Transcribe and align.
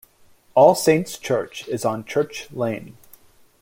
All 0.55 0.73
Saints 0.73 1.15
church 1.15 1.67
is 1.67 1.85
on 1.85 2.05
Church 2.05 2.51
Lane. 2.51 2.97